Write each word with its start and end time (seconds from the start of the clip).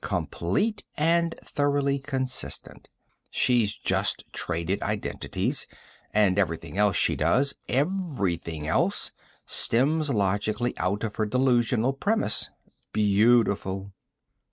"Complete 0.03 0.83
and 0.97 1.35
thoroughly 1.43 1.99
consistent. 1.99 2.89
She's 3.29 3.77
just 3.77 4.23
traded 4.33 4.81
identities 4.81 5.67
and 6.11 6.39
everything 6.39 6.75
else 6.75 6.97
she 6.97 7.15
does 7.15 7.53
everything 7.69 8.65
else 8.65 9.11
stems 9.45 10.09
logically 10.09 10.75
out 10.79 11.03
of 11.03 11.17
her 11.17 11.27
delusional 11.27 11.93
premise. 11.93 12.49
Beautiful." 12.91 13.93